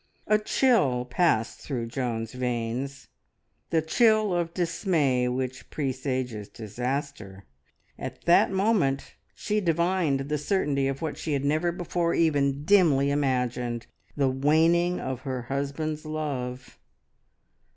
A 0.25 0.39
chill 0.39 1.05
passed 1.05 1.59
through 1.59 1.85
Joan's 1.85 2.33
veins, 2.33 3.07
the 3.69 3.83
chill 3.83 4.33
of 4.33 4.51
dismay 4.51 5.27
which 5.27 5.69
presages 5.69 6.49
disaster. 6.49 7.45
At 7.99 8.23
that 8.23 8.49
moment 8.49 9.13
she 9.35 9.61
divined 9.61 10.21
the 10.21 10.39
certainty 10.39 10.87
of 10.87 11.03
what 11.03 11.19
she 11.19 11.33
had 11.33 11.45
never 11.45 11.71
before 11.71 12.15
even 12.15 12.65
dimly 12.65 13.11
imagined 13.11 13.85
the 14.17 14.27
waning 14.27 14.99
of 14.99 15.19
her 15.21 15.43
husband's 15.43 16.03
love. 16.03 16.79